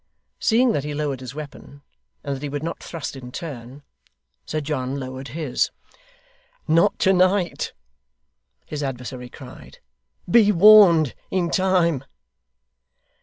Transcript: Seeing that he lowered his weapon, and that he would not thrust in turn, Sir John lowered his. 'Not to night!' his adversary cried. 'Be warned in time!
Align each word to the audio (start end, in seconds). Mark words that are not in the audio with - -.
Seeing 0.39 0.71
that 0.71 0.83
he 0.83 0.95
lowered 0.95 1.19
his 1.19 1.35
weapon, 1.35 1.83
and 2.23 2.35
that 2.35 2.41
he 2.41 2.49
would 2.49 2.63
not 2.63 2.81
thrust 2.81 3.15
in 3.15 3.31
turn, 3.31 3.83
Sir 4.47 4.59
John 4.59 4.99
lowered 4.99 5.27
his. 5.37 5.69
'Not 6.67 6.97
to 6.97 7.13
night!' 7.13 7.73
his 8.65 8.81
adversary 8.81 9.29
cried. 9.29 9.77
'Be 10.27 10.51
warned 10.51 11.13
in 11.29 11.51
time! 11.51 12.03